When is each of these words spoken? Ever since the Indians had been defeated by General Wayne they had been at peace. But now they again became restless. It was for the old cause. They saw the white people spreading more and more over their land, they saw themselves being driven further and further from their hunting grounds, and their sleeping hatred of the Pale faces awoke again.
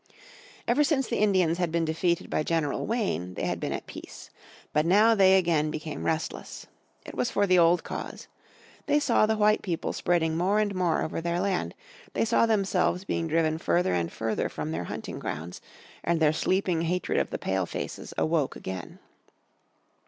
Ever 0.67 0.83
since 0.83 1.07
the 1.07 1.19
Indians 1.19 1.59
had 1.59 1.71
been 1.71 1.85
defeated 1.85 2.27
by 2.27 2.41
General 2.41 2.87
Wayne 2.87 3.35
they 3.35 3.43
had 3.45 3.59
been 3.59 3.71
at 3.71 3.85
peace. 3.85 4.31
But 4.73 4.83
now 4.83 5.13
they 5.13 5.37
again 5.37 5.69
became 5.69 6.07
restless. 6.07 6.65
It 7.05 7.13
was 7.13 7.29
for 7.29 7.45
the 7.45 7.59
old 7.59 7.83
cause. 7.83 8.27
They 8.87 8.99
saw 8.99 9.27
the 9.27 9.37
white 9.37 9.61
people 9.61 9.93
spreading 9.93 10.35
more 10.35 10.57
and 10.57 10.73
more 10.73 11.03
over 11.03 11.21
their 11.21 11.39
land, 11.39 11.75
they 12.13 12.25
saw 12.25 12.47
themselves 12.47 13.05
being 13.05 13.27
driven 13.27 13.59
further 13.59 13.93
and 13.93 14.11
further 14.11 14.49
from 14.49 14.71
their 14.71 14.85
hunting 14.85 15.19
grounds, 15.19 15.61
and 16.03 16.19
their 16.19 16.33
sleeping 16.33 16.81
hatred 16.81 17.19
of 17.19 17.29
the 17.29 17.37
Pale 17.37 17.67
faces 17.67 18.11
awoke 18.17 18.55
again. 18.55 18.97